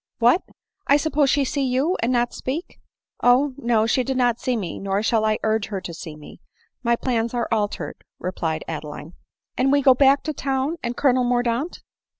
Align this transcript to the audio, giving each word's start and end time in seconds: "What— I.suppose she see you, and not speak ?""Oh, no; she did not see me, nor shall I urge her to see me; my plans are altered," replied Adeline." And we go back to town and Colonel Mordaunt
"What— 0.17 0.41
I.suppose 0.87 1.29
she 1.29 1.45
see 1.45 1.61
you, 1.63 1.95
and 2.01 2.11
not 2.11 2.33
speak 2.33 2.79
?""Oh, 3.21 3.53
no; 3.59 3.85
she 3.85 4.03
did 4.03 4.17
not 4.17 4.39
see 4.39 4.57
me, 4.57 4.79
nor 4.79 5.03
shall 5.03 5.23
I 5.23 5.37
urge 5.43 5.67
her 5.67 5.79
to 5.79 5.93
see 5.93 6.15
me; 6.15 6.41
my 6.81 6.95
plans 6.95 7.35
are 7.35 7.47
altered," 7.51 8.03
replied 8.17 8.63
Adeline." 8.67 9.13
And 9.59 9.71
we 9.71 9.83
go 9.83 9.93
back 9.93 10.23
to 10.23 10.33
town 10.33 10.77
and 10.81 10.97
Colonel 10.97 11.23
Mordaunt 11.23 11.83